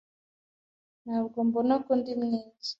Ntabwo 1.03 1.37
mbona 1.47 1.73
ko 1.85 1.91
ndi 1.99 2.13
mwiza. 2.21 2.69